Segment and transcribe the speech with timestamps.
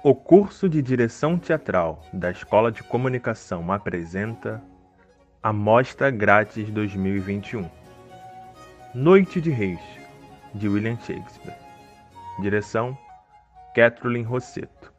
[0.00, 4.62] O curso de Direção Teatral da Escola de Comunicação apresenta
[5.42, 7.68] Amostra Grátis 2021
[8.94, 9.80] Noite de Reis,
[10.54, 11.56] de William Shakespeare.
[12.40, 12.96] Direção
[13.74, 14.92] Kathleen Rosseto.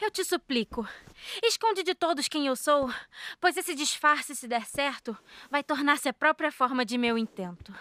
[0.00, 0.88] Eu te suplico,
[1.44, 2.90] esconde de todos quem eu sou,
[3.38, 5.16] pois esse disfarce, se der certo,
[5.50, 7.74] vai tornar-se a própria forma de meu intento.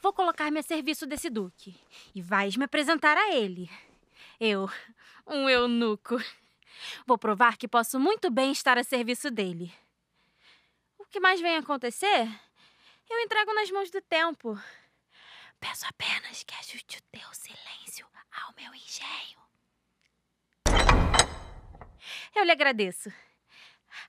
[0.00, 1.76] Vou colocar-me a serviço desse duque
[2.14, 3.68] e vais me apresentar a ele.
[4.38, 4.70] Eu,
[5.26, 6.16] um eunuco.
[7.04, 9.74] Vou provar que posso muito bem estar a serviço dele.
[10.96, 12.28] O que mais vem acontecer?
[13.10, 14.56] Eu entrego nas mãos do tempo.
[15.58, 19.47] Peço apenas que ajuste o teu silêncio ao meu engenho.
[22.34, 23.12] Eu lhe agradeço.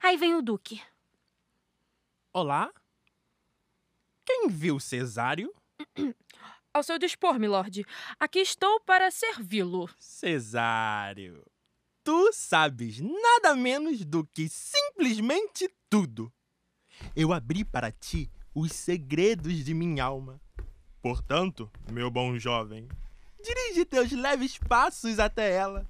[0.01, 0.81] Aí vem o Duque.
[2.31, 2.71] Olá?
[4.25, 5.53] Quem viu Cesário?
[6.73, 7.83] Ao seu dispor, milord.
[8.19, 9.89] Aqui estou para servi-lo.
[9.97, 11.43] Cesário,
[12.03, 16.31] tu sabes nada menos do que simplesmente tudo.
[17.15, 20.39] Eu abri para ti os segredos de minha alma.
[21.01, 22.87] Portanto, meu bom jovem,
[23.41, 25.87] dirige teus leves passos até ela.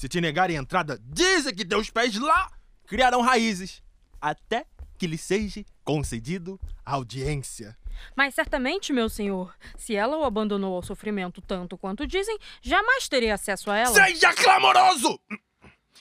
[0.00, 2.50] Se te negarem entrada, dizem que teus pés lá
[2.86, 3.82] criarão raízes,
[4.18, 4.64] até
[4.96, 7.76] que lhe seja concedido audiência.
[8.16, 13.30] Mas certamente, meu senhor, se ela o abandonou ao sofrimento tanto quanto dizem, jamais terei
[13.30, 13.92] acesso a ela.
[13.92, 15.20] Seja clamoroso!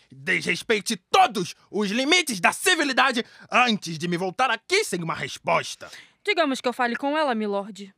[0.09, 5.91] Desrespeite todos os limites da civilidade antes de me voltar aqui sem uma resposta.
[6.23, 7.93] Digamos que eu fale com ela, milord.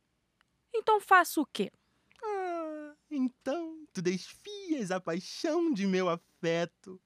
[0.74, 1.70] Então faço o quê?
[2.24, 7.00] Ah, então tu desfias a paixão de meu afeto.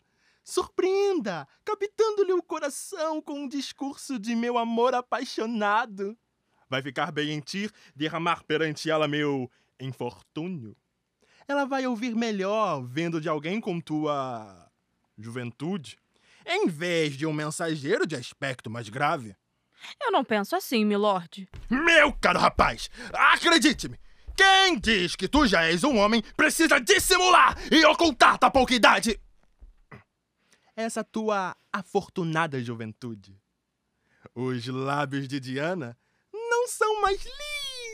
[0.44, 6.16] Surpreenda, captando-lhe o coração com um discurso de meu amor apaixonado.
[6.68, 10.76] Vai ficar bem em ti derramar perante ela meu infortúnio.
[11.48, 14.70] Ela vai ouvir melhor vendo de alguém com tua
[15.18, 15.98] juventude,
[16.44, 19.34] em vez de um mensageiro de aspecto mais grave.
[20.00, 21.48] Eu não penso assim, milord.
[21.70, 23.98] Meu caro rapaz, acredite-me,
[24.36, 29.18] quem diz que tu já és um homem precisa dissimular e ocultar tua pouca idade.
[30.76, 33.34] Essa tua afortunada juventude.
[34.34, 35.96] Os lábios de Diana
[36.32, 37.24] não são mais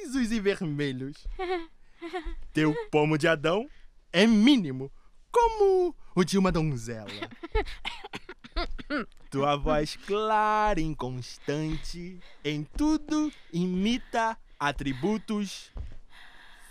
[0.03, 1.27] lisos e vermelhos.
[2.53, 3.69] Teu pomo de Adão
[4.13, 4.91] é mínimo,
[5.31, 7.07] como o de uma donzela.
[9.31, 15.73] Tua voz clara e inconstante, em tudo imita atributos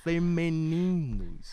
[0.03, 1.51] femininos.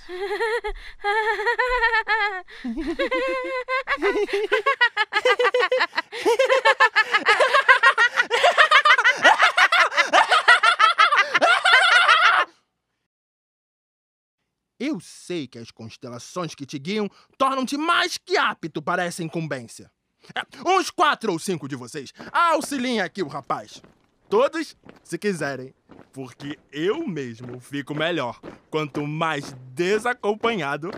[14.81, 19.91] Eu sei que as constelações que te guiam tornam-te mais que apto para essa incumbência.
[20.35, 23.83] É, uns quatro ou cinco de vocês, auxiliem aqui o rapaz.
[24.29, 25.75] Todos, se quiserem,
[26.13, 30.91] porque eu mesmo fico melhor quanto mais desacompanhado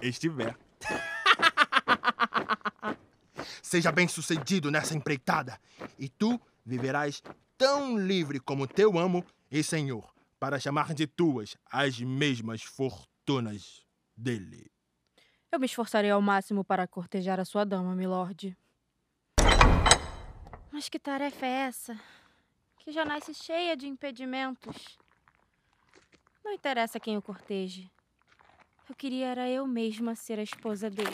[0.00, 0.56] estiver.
[3.60, 5.58] Seja bem sucedido nessa empreitada,
[5.98, 7.20] e tu viverás
[7.56, 13.84] tão livre como teu amo e senhor, para chamar de tuas as mesmas fortunas
[14.16, 14.70] dele.
[15.50, 18.56] Eu me esforçarei ao máximo para cortejar a sua dama, milord.
[20.70, 21.98] Mas que tarefa é essa?
[22.88, 24.98] Que já nasce cheia de impedimentos.
[26.42, 27.90] Não interessa quem o corteje.
[28.88, 31.10] Eu queria era eu mesma ser a esposa dele.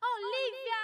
[0.00, 0.82] Olivia!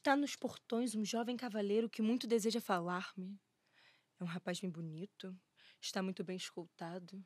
[0.00, 3.38] Está nos portões um jovem cavaleiro que muito deseja falar-me.
[4.18, 5.38] É um rapaz bem bonito,
[5.78, 7.22] está muito bem escoltado.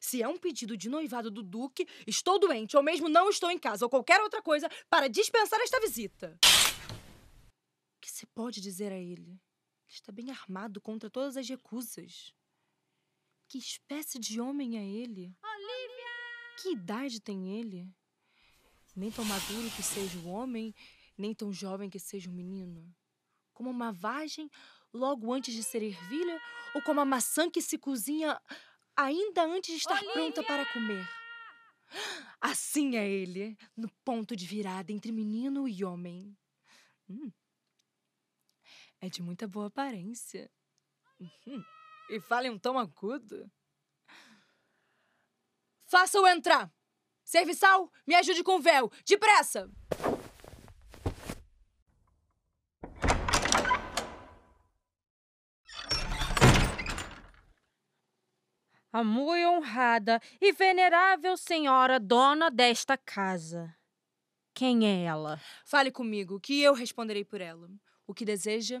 [0.00, 3.58] Se é um pedido de noivado do Duque, estou doente, ou mesmo não estou em
[3.58, 6.38] casa, ou qualquer outra coisa, para dispensar esta visita.
[7.94, 9.32] O que se pode dizer a ele?
[9.32, 9.40] Ele
[9.86, 12.32] está bem armado contra todas as recusas.
[13.46, 15.36] Que espécie de homem é ele?
[15.42, 16.62] Olivia!
[16.62, 17.86] Que idade tem ele?
[18.96, 20.74] Nem tão maduro que seja o homem,
[21.18, 22.94] nem tão jovem que seja o menino.
[23.52, 24.48] Como uma vagem
[24.92, 26.40] logo antes de ser ervilha,
[26.74, 28.40] ou como a maçã que se cozinha
[28.96, 30.12] ainda antes de estar Olivia!
[30.12, 31.06] pronta para comer.
[32.40, 36.36] Assim é ele, no ponto de virada entre menino e homem.
[37.08, 37.32] Hum.
[39.00, 40.50] É de muita boa aparência.
[41.18, 41.64] Uhum.
[42.10, 43.50] E fala em um tom agudo.
[45.86, 46.72] Faça-o entrar!
[47.24, 48.90] Serviçal, me ajude com o véu!
[49.06, 49.70] Depressa!
[58.90, 63.76] A muito honrada e venerável senhora dona desta casa.
[64.54, 65.38] Quem é ela?
[65.64, 67.68] Fale comigo, que eu responderei por ela.
[68.06, 68.80] O que deseja?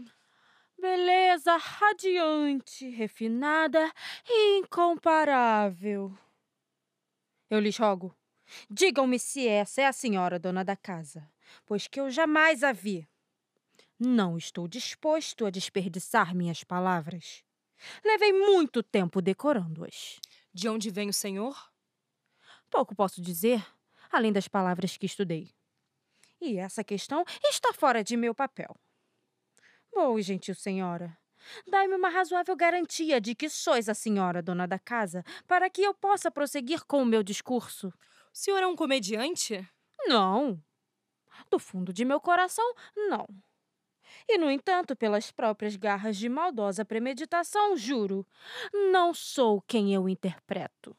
[0.80, 3.92] Beleza radiante, refinada
[4.26, 6.16] e incomparável.
[7.50, 8.14] Eu lhes rogo,
[8.70, 11.30] digam-me se essa é a senhora dona da casa,
[11.66, 13.06] pois que eu jamais a vi.
[13.98, 17.44] Não estou disposto a desperdiçar minhas palavras.
[18.04, 20.20] Levei muito tempo decorando-as.
[20.52, 21.56] De onde vem o senhor?
[22.70, 23.64] Pouco posso dizer,
[24.10, 25.50] além das palavras que estudei.
[26.40, 28.76] E essa questão está fora de meu papel.
[29.92, 31.18] Boa, gentil senhora,
[31.66, 35.94] dai-me uma razoável garantia de que sois a senhora dona da casa, para que eu
[35.94, 37.88] possa prosseguir com o meu discurso.
[37.88, 37.92] O
[38.32, 39.66] senhor é um comediante?
[40.06, 40.62] Não.
[41.50, 42.64] Do fundo de meu coração,
[42.94, 43.26] não.
[44.28, 48.26] E, no entanto, pelas próprias garras de maldosa premeditação, juro,
[48.92, 50.94] não sou quem eu interpreto.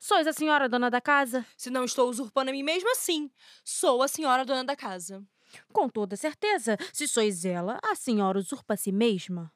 [0.00, 1.46] Sois a senhora dona da casa?
[1.56, 3.30] Se não estou usurpando a mim mesma, sim.
[3.64, 5.24] Sou a senhora dona da casa.
[5.72, 9.52] Com toda certeza, se sois ela, a senhora usurpa a si mesma,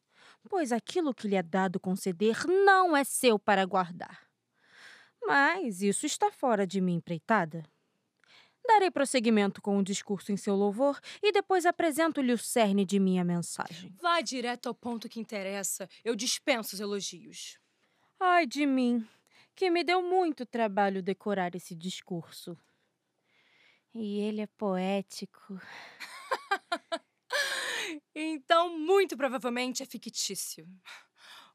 [0.49, 4.27] pois aquilo que lhe é dado conceder não é seu para guardar.
[5.25, 7.63] Mas isso está fora de minha empreitada.
[8.67, 13.25] Darei prosseguimento com o discurso em seu louvor e depois apresento-lhe o cerne de minha
[13.25, 13.95] mensagem.
[14.01, 15.89] Vá direto ao ponto que interessa.
[16.05, 17.59] Eu dispenso os elogios.
[18.21, 19.07] Ai de mim,
[19.55, 22.57] que me deu muito trabalho decorar esse discurso.
[23.95, 25.61] E ele é poético.
[28.15, 30.67] Então, muito provavelmente é fictício.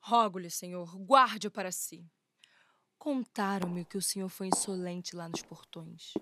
[0.02, 2.06] Rogo-lhe, senhor, guarde-o para si.
[3.08, 6.14] Contaram-me que o senhor foi insolente lá nos portões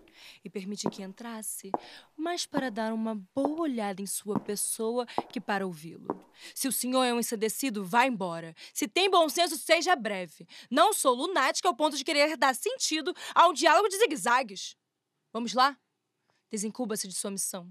[0.43, 1.71] e permiti que entrasse,
[2.15, 6.23] mais para dar uma boa olhada em sua pessoa que para ouvi-lo.
[6.53, 8.55] Se o senhor é um ensandecido, vá embora.
[8.71, 10.47] Se tem bom senso, seja breve.
[10.69, 14.77] Não sou lunática ao ponto de querer dar sentido a um diálogo de zigue-zagues.
[15.33, 15.75] Vamos lá?
[16.51, 17.67] Desencuba-se de sua missão.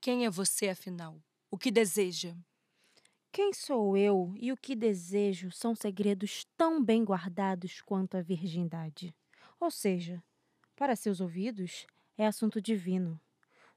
[0.00, 1.20] Quem é você, afinal?
[1.50, 2.32] O que deseja?
[3.36, 9.14] Quem sou eu e o que desejo são segredos tão bem guardados quanto a virgindade.
[9.60, 10.24] Ou seja,
[10.74, 11.86] para seus ouvidos
[12.16, 13.20] é assunto divino.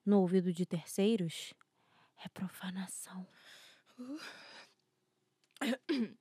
[0.06, 1.53] No ouvido de terceiros
[2.23, 3.27] é profanação.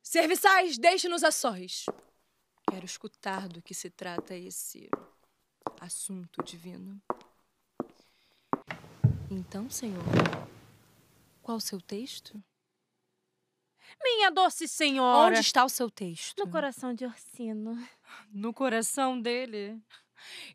[0.00, 1.86] Serviçais, deixe-nos a sós.
[2.70, 4.88] Quero escutar do que se trata esse
[5.80, 7.02] assunto divino.
[9.28, 10.04] Então, senhor,
[11.46, 12.42] qual o seu texto?
[14.02, 15.28] Minha doce senhora!
[15.28, 16.36] Onde está o seu texto?
[16.44, 17.78] No coração de Orsino.
[18.32, 19.80] No coração dele.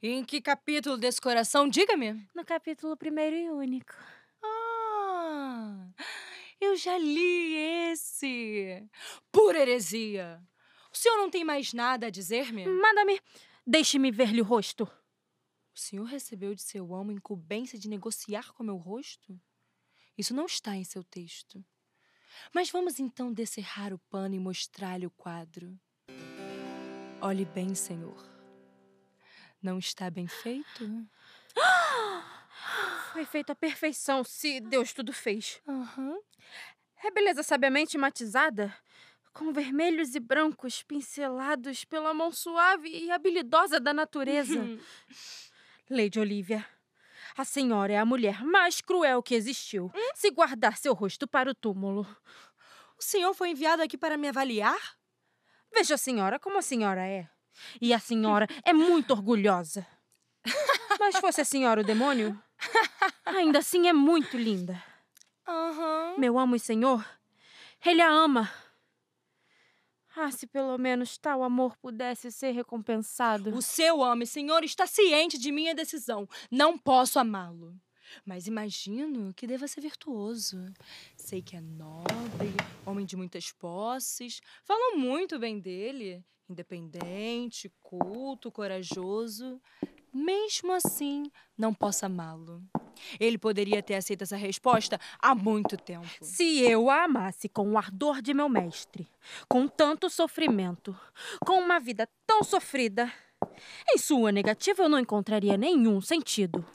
[0.04, 1.70] Em que capítulo desse coração?
[1.70, 2.28] Diga-me.
[2.36, 3.94] No capítulo primeiro e único.
[4.44, 5.88] Ah,
[6.60, 7.56] eu já li
[7.90, 8.86] esse.
[9.32, 10.44] Pura heresia.
[10.92, 12.66] O senhor não tem mais nada a dizer-me?
[12.68, 13.18] Manda-me.
[13.66, 14.84] Deixe-me ver-lhe o rosto.
[15.74, 19.40] O senhor recebeu de seu amo incumbência de negociar com meu rosto?
[20.22, 21.66] Isso não está em seu texto.
[22.54, 25.76] Mas vamos então descerrar o pano e mostrar-lhe o quadro.
[27.20, 28.24] Olhe bem, senhor.
[29.60, 31.08] Não está bem feito?
[33.12, 35.60] Foi feito à perfeição, se Deus tudo fez.
[35.68, 36.20] Aham.
[37.04, 38.72] É beleza sabiamente matizada,
[39.34, 44.54] com vermelhos e brancos pincelados pela mão suave e habilidosa da natureza.
[45.90, 46.64] Lady Olivia,
[47.38, 49.92] a senhora é a mulher mais cruel que existiu.
[50.16, 52.06] Se guardar seu rosto para o túmulo.
[52.98, 54.80] O senhor foi enviado aqui para me avaliar?
[55.74, 57.30] Veja a senhora como a senhora é.
[57.82, 59.86] E a senhora é muito orgulhosa.
[61.00, 62.40] Mas fosse a senhora o demônio,
[63.26, 64.82] ainda assim é muito linda.
[65.48, 66.16] Aham.
[66.18, 67.06] Meu amo e senhor,
[67.84, 68.52] ele a ama.
[70.16, 73.56] Ah, se pelo menos tal amor pudesse ser recompensado.
[73.56, 76.28] O seu amo, senhor, está ciente de minha decisão.
[76.50, 77.74] Não posso amá-lo.
[78.26, 80.58] Mas imagino que deva ser virtuoso.
[81.16, 82.54] Sei que é nobre,
[82.86, 84.42] homem de muitas posses.
[84.64, 86.24] Falam muito bem dele.
[86.50, 89.62] Independente, culto, corajoso.
[90.14, 92.62] Mesmo assim, não posso amá-lo.
[93.20, 96.08] Ele poderia ter aceito essa resposta há muito tempo.
[96.22, 99.08] Se eu a amasse com o ardor de meu mestre,
[99.48, 100.96] com tanto sofrimento,
[101.46, 103.12] com uma vida tão sofrida,
[103.94, 106.66] em sua negativa eu não encontraria nenhum sentido.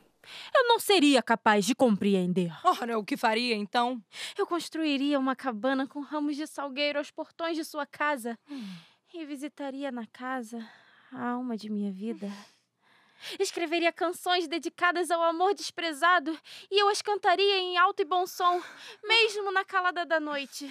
[0.53, 2.53] Eu não seria capaz de compreender.
[2.65, 4.03] Ora, o que faria então?
[4.37, 8.65] Eu construiria uma cabana com ramos de salgueiro aos portões de sua casa Hum.
[9.15, 10.69] e visitaria na casa
[11.13, 12.29] a alma de minha vida.
[13.39, 16.39] Escreveria canções dedicadas ao amor desprezado
[16.71, 18.63] e eu as cantaria em alto e bom som,
[19.03, 20.71] mesmo na calada da noite.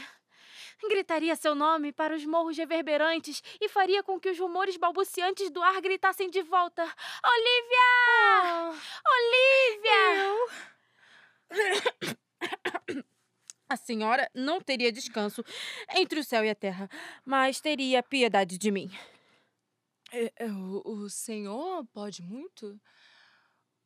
[0.89, 5.61] Gritaria seu nome para os morros reverberantes e faria com que os rumores balbuciantes do
[5.61, 6.83] ar gritassem de volta:
[7.23, 8.73] Olivia!
[9.17, 10.25] Olivia!
[13.67, 15.43] A senhora não teria descanso
[15.95, 16.87] entre o céu e a terra,
[17.25, 18.91] mas teria piedade de mim.
[20.17, 22.79] É, é, o, o senhor pode muito?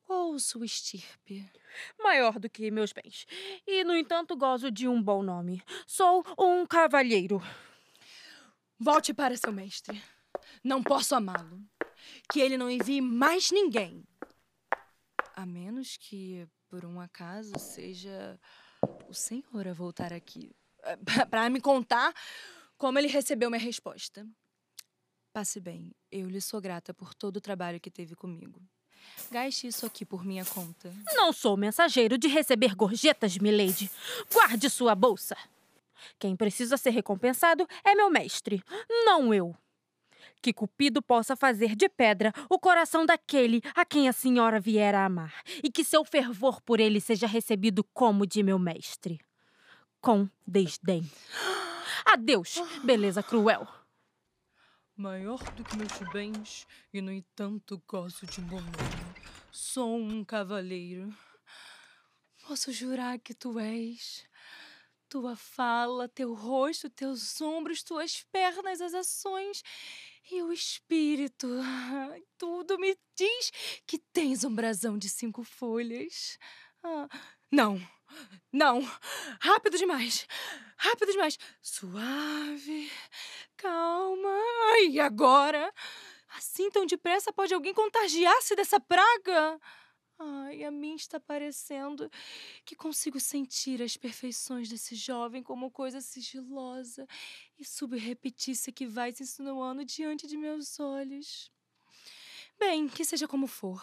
[0.03, 1.51] Qual sua estirpe?
[1.97, 3.25] Maior do que meus bens.
[3.65, 5.63] E, no entanto, gozo de um bom nome.
[5.87, 7.41] Sou um cavalheiro.
[8.77, 9.99] Volte para seu mestre.
[10.63, 11.63] Não posso amá-lo.
[12.31, 14.07] Que ele não envie mais ninguém.
[15.35, 18.39] A menos que, por um acaso, seja
[19.07, 20.55] o senhor a voltar aqui.
[21.31, 22.13] Para me contar
[22.77, 24.27] como ele recebeu minha resposta.
[25.31, 28.59] Passe bem, eu lhe sou grata por todo o trabalho que teve comigo.
[29.31, 30.93] Gaste isso aqui por minha conta.
[31.13, 33.89] Não sou mensageiro de receber gorjetas, milady.
[34.31, 35.37] Guarde sua bolsa.
[36.17, 38.63] Quem precisa ser recompensado é meu mestre,
[39.05, 39.55] não eu.
[40.41, 45.05] Que Cupido possa fazer de pedra o coração daquele a quem a senhora vier a
[45.05, 49.19] amar, e que seu fervor por ele seja recebido como de meu mestre.
[50.01, 51.09] Com desdém.
[52.05, 53.67] Adeus, beleza cruel.
[54.99, 58.67] Maior do que meus bens, e no entanto gozo de nome.
[59.49, 61.15] Sou um cavaleiro.
[62.45, 64.27] Posso jurar que tu és.
[65.07, 69.63] Tua fala, teu rosto, teus ombros, tuas pernas, as ações
[70.29, 71.47] e o espírito.
[72.37, 73.51] Tudo me diz
[73.87, 76.37] que tens um brasão de cinco folhas.
[76.83, 77.07] Ah,
[77.49, 77.81] não,
[78.51, 78.81] não,
[79.39, 80.27] rápido demais,
[80.77, 81.37] rápido demais.
[81.61, 82.91] Suave,
[83.57, 84.37] calma.
[84.89, 85.73] E agora?
[86.37, 89.59] Assim tão depressa pode alguém contagiar-se dessa praga?
[90.21, 92.11] Ai, a mim está parecendo
[92.65, 97.07] que consigo sentir as perfeições desse jovem como coisa sigilosa
[97.57, 101.49] e subreptícia que vai se insinuando diante de meus olhos.
[102.59, 103.81] Bem, que seja como for.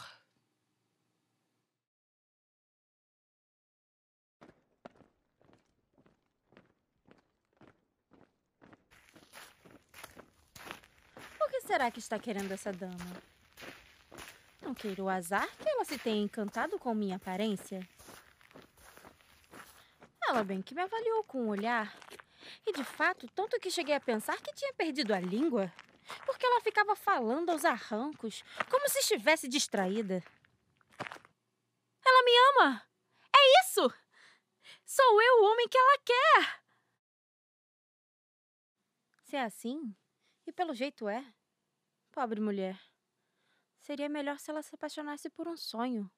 [11.67, 13.23] Será que está querendo essa dama?
[14.63, 17.87] Não queira o azar que ela se tenha encantado com minha aparência.
[20.29, 21.95] Ela bem que me avaliou com o olhar.
[22.65, 25.73] E de fato, tanto que cheguei a pensar que tinha perdido a língua.
[26.25, 30.23] Porque ela ficava falando aos arrancos, como se estivesse distraída.
[32.05, 32.83] Ela me ama!
[33.35, 33.93] É isso!
[34.85, 36.63] Sou eu o homem que ela quer!
[39.25, 39.95] Se é assim,
[40.47, 41.25] e pelo jeito é,
[42.17, 42.81] pobre mulher.
[43.79, 46.11] Seria melhor se ela se apaixonasse por um sonho.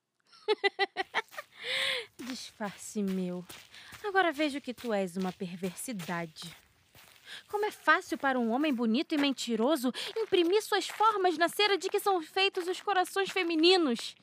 [2.25, 3.45] Disfarce meu.
[4.05, 6.57] Agora vejo que tu és uma perversidade.
[7.49, 11.89] Como é fácil para um homem bonito e mentiroso imprimir suas formas na cera de
[11.89, 14.15] que são feitos os corações femininos.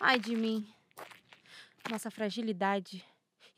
[0.00, 0.66] Ai de mim.
[1.90, 3.04] Nossa fragilidade,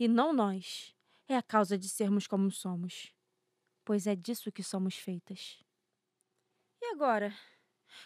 [0.01, 0.93] e não nós,
[1.29, 3.13] é a causa de sermos como somos.
[3.85, 5.65] Pois é disso que somos feitas.
[6.87, 7.35] E agora?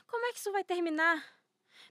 [0.07, 1.23] Como é que isso vai terminar?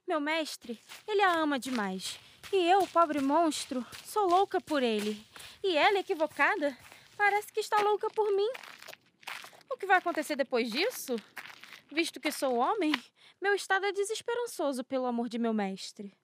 [0.08, 2.20] Meu mestre, ele a ama demais.
[2.52, 5.24] E eu, pobre monstro, sou louca por ele.
[5.64, 6.76] E ela, equivocada,
[7.16, 8.50] parece que está louca por mim.
[9.70, 11.16] O que vai acontecer depois disso?
[11.92, 12.92] Visto que sou homem,
[13.40, 16.18] meu estado é desesperançoso pelo amor de meu mestre.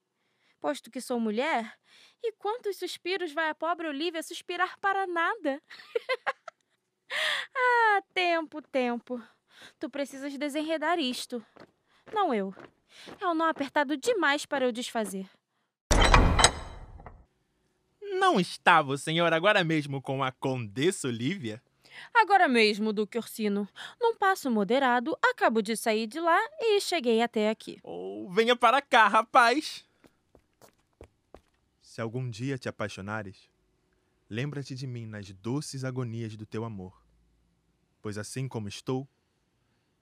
[0.60, 1.78] Posto que sou mulher,
[2.24, 5.62] e quantos suspiros vai a pobre Olivia suspirar para nada?
[7.56, 9.24] ah, tempo, tempo.
[9.80, 11.46] Tu precisas desenredar isto.
[12.14, 12.54] Não eu.
[13.20, 15.30] É um nó apertado demais para eu desfazer.
[18.02, 21.62] Não estava o senhor agora mesmo com a Condessa Olivia?
[22.14, 23.68] Agora mesmo, Duque Orsino,
[24.00, 27.80] num passo moderado, acabo de sair de lá e cheguei até aqui.
[27.84, 29.86] Ou venha para cá, rapaz!
[31.82, 33.50] Se algum dia te apaixonares,
[34.30, 37.02] lembra-te de mim nas doces agonias do teu amor.
[38.02, 39.08] Pois assim como estou,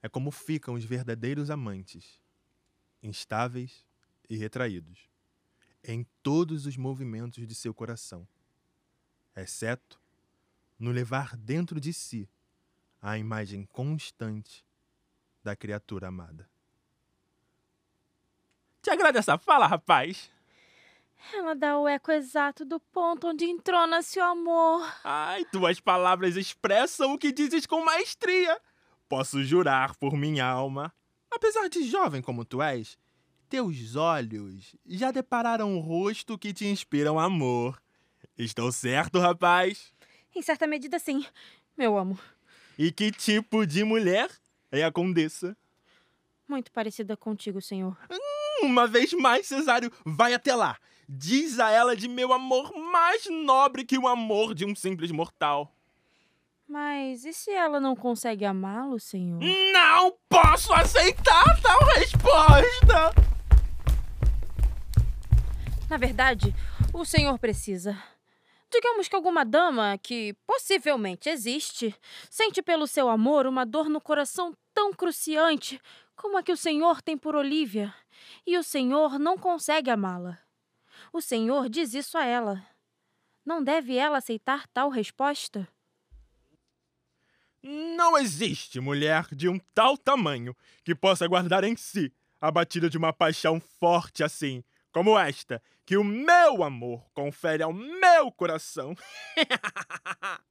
[0.04, 2.20] é como ficam os verdadeiros amantes,
[3.02, 3.86] instáveis
[4.28, 5.08] e retraídos,
[5.82, 8.28] em todos os movimentos de seu coração,
[9.34, 9.98] exceto
[10.78, 12.28] no levar dentro de si
[13.00, 14.62] a imagem constante
[15.42, 16.46] da criatura amada.
[18.82, 20.30] Te agrada essa fala, rapaz?
[21.32, 24.86] Ela dá o eco exato do ponto onde entrona seu amor.
[25.02, 28.60] Ai, tuas palavras expressam o que dizes com maestria.
[29.08, 30.92] Posso jurar por minha alma.
[31.30, 32.98] Apesar de jovem como tu és,
[33.48, 37.80] teus olhos já depararam o rosto que te inspiram amor.
[38.36, 39.92] Estou certo, rapaz?
[40.34, 41.24] Em certa medida, sim,
[41.76, 42.18] meu amo.
[42.78, 44.30] E que tipo de mulher
[44.72, 45.56] é a condessa?
[46.48, 47.96] Muito parecida contigo, senhor.
[48.62, 50.78] Uma vez mais, Cesário, vai até lá.
[51.08, 55.74] Diz a ela de meu amor mais nobre que o amor de um simples mortal.
[56.74, 59.38] Mas e se ela não consegue amá-lo, senhor?
[59.72, 63.14] Não posso aceitar tal resposta!
[65.88, 66.52] Na verdade,
[66.92, 67.96] o senhor precisa.
[68.72, 71.94] Digamos que alguma dama, que possivelmente existe,
[72.28, 75.80] sente pelo seu amor uma dor no coração tão cruciante
[76.16, 77.94] como a que o senhor tem por Olivia,
[78.44, 80.40] e o senhor não consegue amá-la.
[81.12, 82.66] O senhor diz isso a ela.
[83.46, 85.68] Não deve ela aceitar tal resposta?
[87.66, 90.54] Não existe mulher de um tal tamanho
[90.84, 95.96] que possa guardar em si a batida de uma paixão forte assim, como esta, que
[95.96, 98.94] o meu amor confere ao meu coração.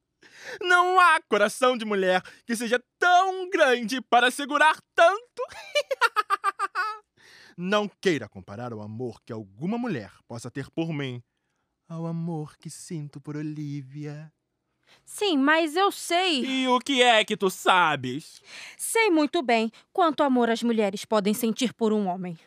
[0.60, 5.44] Não há coração de mulher que seja tão grande para segurar tanto.
[7.56, 11.22] Não queira comparar o amor que alguma mulher possa ter por mim
[11.88, 14.34] ao amor que sinto por Olivia.
[15.06, 16.44] Sim, mas eu sei.
[16.44, 18.42] E o que é que tu sabes?
[18.78, 22.38] Sei muito bem quanto amor as mulheres podem sentir por um homem.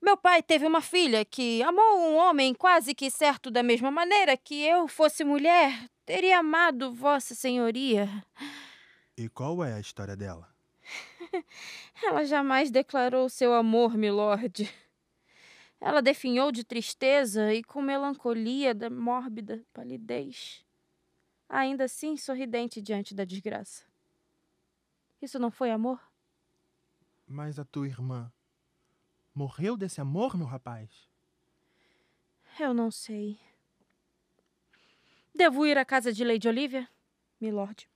[0.00, 4.36] Meu pai teve uma filha que amou um homem quase que certo da mesma maneira
[4.36, 8.08] que eu fosse mulher, teria amado Vossa Senhoria.
[9.16, 10.48] E qual é a história dela?
[12.02, 14.68] Ela jamais declarou seu amor, milord.
[15.80, 20.64] Ela definhou de tristeza e com melancolia da mórbida palidez.
[21.52, 23.84] Ainda assim sorridente diante da desgraça.
[25.20, 26.00] Isso não foi amor?
[27.26, 28.32] Mas a tua irmã
[29.34, 30.88] morreu desse amor, meu rapaz?
[32.58, 33.38] Eu não sei.
[35.34, 36.88] Devo ir à casa de Lady Olivia,
[37.38, 37.86] milord?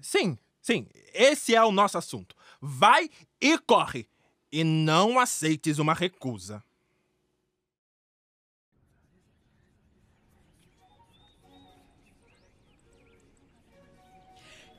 [0.00, 0.86] Sim, sim.
[1.12, 2.36] Esse é o nosso assunto.
[2.60, 4.08] Vai e corre.
[4.52, 6.62] E não aceites uma recusa.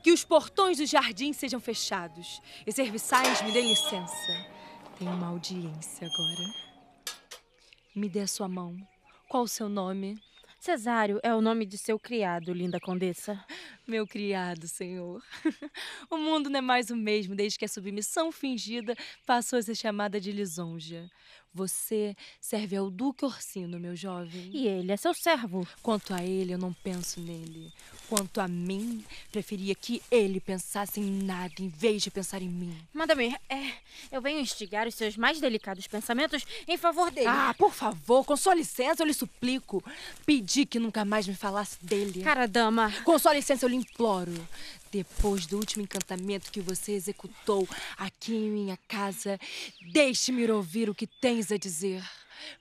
[0.08, 2.40] Que os portões do jardim sejam fechados.
[2.66, 4.46] E serviçais me dêem licença.
[4.98, 6.50] Tenho uma audiência agora.
[7.94, 8.74] Me dê a sua mão.
[9.28, 10.18] Qual o seu nome?
[10.58, 13.38] Cesário é o nome de seu criado, linda condessa.
[13.88, 15.22] Meu criado, senhor.
[16.10, 19.74] o mundo não é mais o mesmo desde que a submissão fingida passou a ser
[19.74, 21.10] chamada de lisonja.
[21.54, 24.50] Você serve ao Duque Orsino, meu jovem.
[24.52, 25.66] E ele é seu servo.
[25.82, 27.72] Quanto a ele, eu não penso nele.
[28.08, 32.76] Quanto a mim, preferia que ele pensasse em nada em vez de pensar em mim.
[32.92, 33.72] Madame, é,
[34.12, 37.26] eu venho instigar os seus mais delicados pensamentos em favor dele.
[37.26, 39.82] Ah, por favor, com sua licença, eu lhe suplico.
[40.24, 42.22] Pedi que nunca mais me falasse dele.
[42.22, 42.92] Cara, dama.
[43.04, 44.32] Com sua licença, eu lhe imploro.
[44.90, 49.38] Depois do último encantamento que você executou aqui em minha casa,
[49.92, 52.02] deixe-me ouvir o que tens a dizer.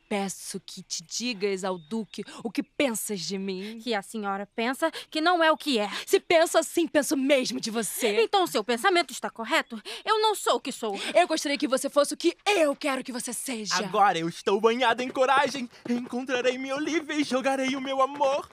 [0.10, 3.80] Peço que te digas ao Duque o que pensas de mim.
[3.84, 5.90] Que a senhora pensa que não é o que é.
[6.06, 8.22] Se penso assim, penso mesmo de você.
[8.22, 9.82] Então seu pensamento está correto?
[10.06, 10.98] Eu não sou o que sou.
[11.14, 13.76] Eu gostaria que você fosse o que eu quero que você seja.
[13.76, 15.70] Agora eu estou banhada em coragem.
[15.90, 18.50] Encontrarei minha Olivia e jogarei o meu amor.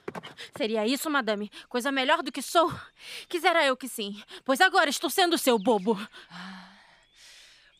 [0.57, 1.49] Seria isso, madame?
[1.69, 2.73] Coisa melhor do que sou?
[3.29, 5.97] Quisera eu que sim, pois agora estou sendo seu bobo.
[6.29, 6.74] Ah,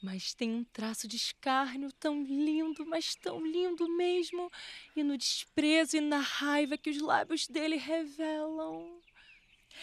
[0.05, 4.51] mas tem um traço de escárnio tão lindo, mas tão lindo mesmo,
[4.95, 9.01] e no desprezo e na raiva que os lábios dele revelam.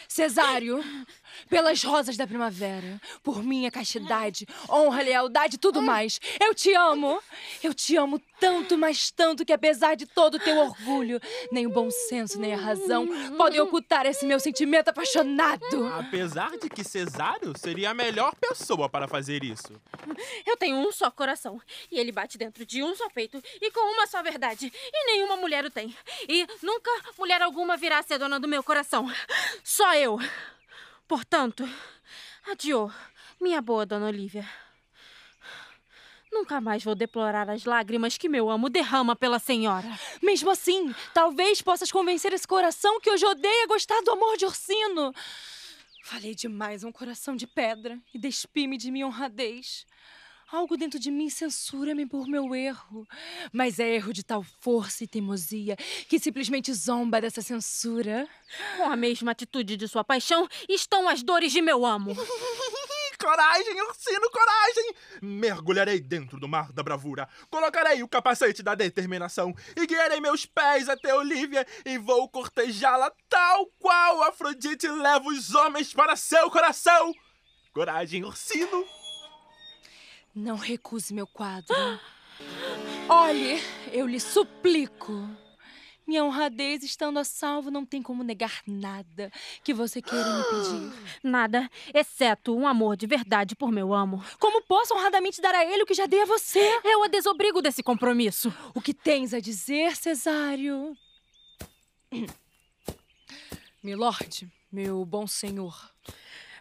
[0.07, 0.83] Cesário,
[1.49, 7.21] pelas rosas da primavera, por minha castidade, honra, lealdade e tudo mais, eu te amo.
[7.61, 11.19] Eu te amo tanto, mas tanto que apesar de todo o teu orgulho,
[11.51, 15.87] nem o bom senso, nem a razão podem ocultar esse meu sentimento apaixonado.
[15.97, 19.73] Apesar de que Cesário seria a melhor pessoa para fazer isso.
[20.45, 23.79] Eu tenho um só coração, e ele bate dentro de um só peito e com
[23.93, 25.95] uma só verdade, e nenhuma mulher o tem.
[26.27, 29.09] E nunca mulher alguma virá a ser dona do meu coração.
[29.63, 30.17] Só eu.
[31.07, 31.67] Portanto,
[32.49, 32.89] adiô,
[33.39, 34.47] Minha boa dona Olivia.
[36.31, 39.87] Nunca mais vou deplorar as lágrimas que meu amo derrama pela senhora.
[40.21, 45.13] Mesmo assim, talvez possas convencer esse coração que hoje odeia gostar do amor de Ursino.
[46.03, 49.85] Falei demais a um coração de pedra e despi-me de minha honradez.
[50.53, 53.07] Algo dentro de mim censura-me por meu erro.
[53.51, 55.75] Mas é erro de tal força e teimosia
[56.07, 58.29] que simplesmente zomba dessa censura.
[58.77, 62.15] Com a mesma atitude de sua paixão estão as dores de meu amo.
[63.19, 64.95] Coragem, Ursino, coragem!
[65.21, 70.89] Mergulharei dentro do mar da bravura, colocarei o capacete da determinação e guiarei meus pés
[70.89, 77.13] até Olivia e vou cortejá-la tal qual Afrodite leva os homens para seu coração!
[77.73, 79.02] Coragem, Ursino!
[80.35, 81.75] Não recuse meu quadro.
[83.07, 85.29] Olhe, eu lhe suplico.
[86.07, 89.31] Minha honradez estando a salvo, não tem como negar nada
[89.63, 91.19] que você queira me pedir.
[91.23, 94.23] Nada, exceto um amor de verdade por meu amo.
[94.39, 96.81] Como posso honradamente dar a ele o que já dei a você?
[96.83, 98.51] Eu a desobrigo desse compromisso.
[98.73, 100.97] O que tens a dizer, Cesário?
[103.81, 105.92] Milord, meu bom senhor.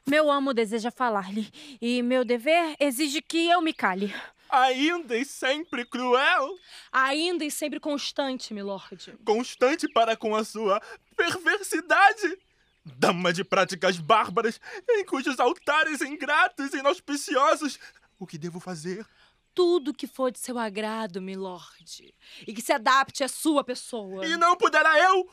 [0.06, 1.48] Meu amo deseja falar-lhe,
[1.80, 4.12] e meu dever exige que eu me cale.
[4.50, 6.58] Ainda e sempre cruel?
[6.90, 9.16] Ainda e sempre constante, milord.
[9.24, 10.82] Constante para com a sua
[11.16, 12.36] perversidade?
[12.84, 14.60] Dama de práticas bárbaras,
[14.90, 17.78] em cujos altares ingratos e inauspiciosos,
[18.18, 19.06] o que devo fazer?
[19.54, 22.14] Tudo que for de seu agrado, milord.
[22.46, 24.26] E que se adapte à sua pessoa.
[24.26, 25.30] E não puderá eu,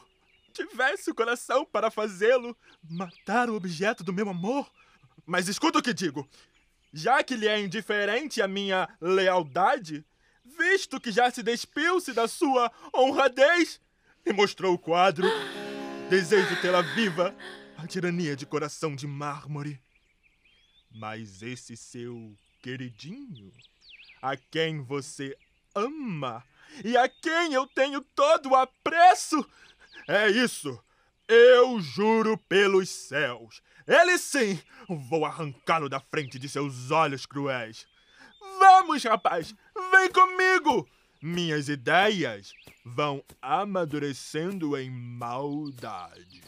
[0.50, 4.70] tivesse o coração para fazê-lo, matar o objeto do meu amor?
[5.26, 6.28] Mas escuta o que digo.
[6.92, 10.04] Já que lhe é indiferente a minha lealdade,
[10.44, 13.80] visto que já se despiu-se da sua honradez
[14.26, 15.28] e mostrou o quadro,
[16.10, 17.36] desejo tê-la viva,
[17.78, 19.80] a tirania de coração de mármore.
[20.92, 23.54] Mas esse seu queridinho,
[24.22, 25.38] a quem você
[25.74, 26.44] ama
[26.84, 29.48] e a quem eu tenho todo o apreço,
[30.10, 30.84] é isso.
[31.28, 33.62] Eu juro pelos céus.
[33.86, 37.86] Ele sim, vou arrancá-lo da frente de seus olhos cruéis.
[38.60, 39.54] Vamos, rapaz,
[39.92, 40.90] vem comigo.
[41.22, 42.52] Minhas ideias
[42.84, 46.42] vão amadurecendo em maldade.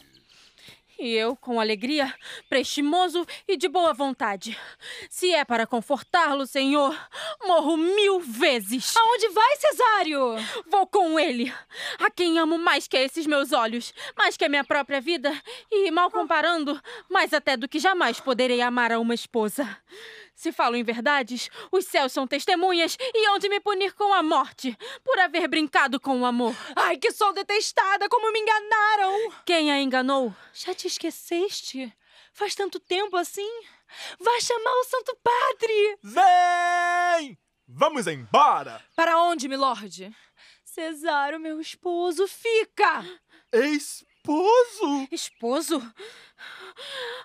[1.02, 2.14] E eu, com alegria,
[2.48, 4.56] prestimoso e de boa vontade.
[5.10, 6.96] Se é para confortá-lo, senhor,
[7.44, 8.94] morro mil vezes.
[8.96, 10.36] Aonde vai, Cesário?
[10.68, 11.52] Vou com ele,
[11.98, 15.34] a quem amo mais que esses meus olhos, mais que a minha própria vida,
[15.72, 19.68] e, mal comparando, mais até do que jamais poderei amar a uma esposa.
[20.42, 24.24] Se falo em verdades, os céus são testemunhas e hão de me punir com a
[24.24, 26.52] morte, por haver brincado com o amor.
[26.74, 28.08] Ai, que sou detestada!
[28.08, 29.32] Como me enganaram!
[29.46, 30.34] Quem a enganou?
[30.52, 31.96] Já te esqueceste?
[32.32, 33.48] Faz tanto tempo assim?
[34.18, 35.98] Vá chamar o Santo Padre!
[36.02, 37.38] Vem!
[37.68, 38.84] Vamos embora!
[38.96, 40.12] Para onde, milord?
[40.64, 43.04] Cesário, meu esposo, fica!
[44.22, 45.08] Esposo?
[45.10, 45.94] Esposo?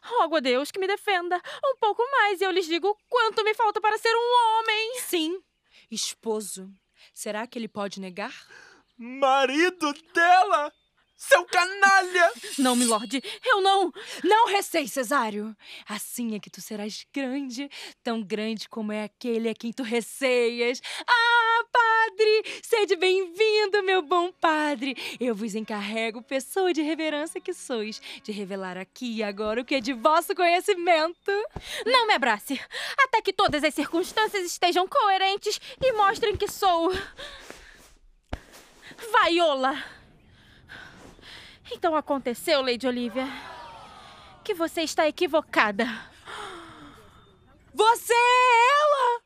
[0.04, 3.54] Rogo a Deus que me defenda um pouco mais e eu lhes digo quanto me
[3.54, 5.00] falta para ser um homem.
[5.02, 5.40] Sim,
[5.92, 6.68] esposo.
[7.14, 8.34] Será que ele pode negar?
[8.98, 10.74] Marido dela!
[11.18, 12.32] Seu canalha!
[12.60, 13.92] Não, milord, eu não.
[14.24, 15.58] Não receie, Cesário.
[15.90, 17.68] Assim é que tu serás grande,
[18.04, 20.80] tão grande como é aquele a quem tu receias.
[21.08, 22.62] Ah, padre!
[22.62, 24.96] Sede bem-vindo, meu bom padre.
[25.20, 29.74] Eu vos encarrego, pessoa de reverência que sois, de revelar aqui e agora o que
[29.74, 31.32] é de vosso conhecimento.
[31.84, 32.62] Não me abrace,
[33.00, 36.94] até que todas as circunstâncias estejam coerentes e mostrem que sou.
[39.12, 39.97] Vaiola!
[41.72, 43.28] Então aconteceu, Lady Olivia,
[44.44, 45.86] que você está equivocada.
[47.74, 49.22] Você é ela!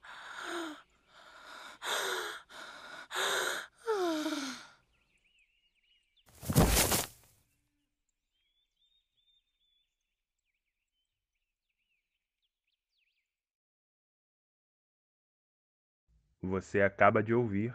[16.44, 17.74] Você acaba de ouvir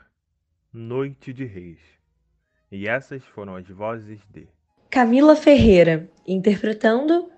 [0.73, 1.81] Noite de Reis.
[2.71, 4.47] E essas foram as vozes de
[4.97, 7.31] Camila Ferreira, interpretando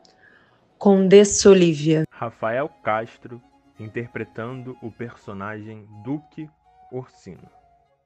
[0.78, 2.04] Condessa Olivia.
[2.08, 3.42] Rafael Castro,
[3.80, 6.48] interpretando o personagem Duque
[6.92, 7.50] Orsino.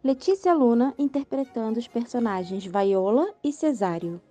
[0.02, 4.22] Letícia Luna, interpretando os personagens Vaiola e Cesário.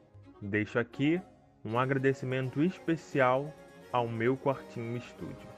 [0.42, 1.22] Deixo aqui
[1.64, 3.54] um agradecimento especial
[3.94, 5.51] ao meu quartinho estúdio.